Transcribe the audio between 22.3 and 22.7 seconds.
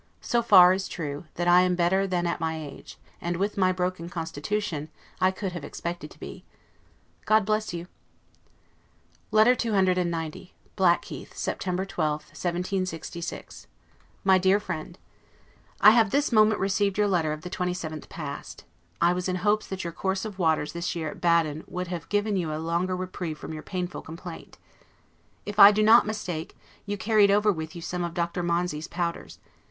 you a